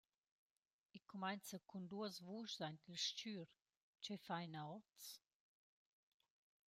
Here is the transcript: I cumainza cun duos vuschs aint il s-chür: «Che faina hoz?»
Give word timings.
I 0.97 0.99
cumainza 1.09 1.57
cun 1.69 1.83
duos 1.91 2.15
vuschs 2.27 2.59
aint 2.67 2.87
il 2.91 2.97
s-chür: 3.05 3.47
«Che 4.03 4.13
faina 4.25 4.61
hoz?» 4.71 5.03